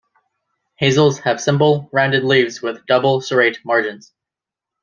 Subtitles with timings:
[0.77, 4.11] Hazels have simple, rounded leaves with double-serrate margins.